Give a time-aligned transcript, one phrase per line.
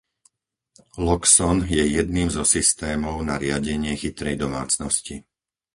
[1.05, 5.15] Loxone je jedným zo systémov na riadenie chytrej domácnosti.